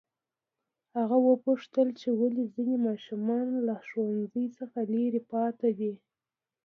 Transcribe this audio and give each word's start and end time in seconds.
هغه 0.97 1.17
وپوښتل 1.29 1.87
چې 1.99 2.07
ولې 2.19 2.43
ځینې 2.53 2.75
ماشومان 2.87 3.47
له 3.67 3.75
ښوونځي 3.87 4.45
څخه 4.57 4.77
لرې 4.93 5.21
پاتې 5.31 5.69
دي. 5.79 5.93